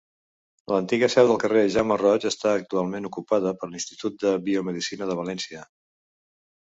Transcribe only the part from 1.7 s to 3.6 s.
Jaume Roig està actualment ocupada